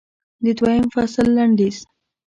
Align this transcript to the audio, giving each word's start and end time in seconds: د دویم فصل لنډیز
د 0.43 0.45
دویم 0.57 0.85
فصل 0.93 1.27
لنډیز 1.37 1.77